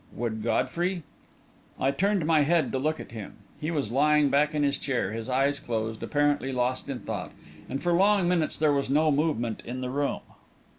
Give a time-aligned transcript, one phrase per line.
[0.15, 1.03] Would Godfrey?
[1.79, 3.33] I turned my head to look at him.
[3.59, 7.29] He was lying back in his chair, his eyes closed, apparently lost in thought,
[7.69, 10.21] and for long minutes there was no movement in the room.